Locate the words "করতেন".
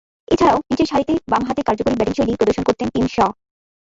2.67-2.87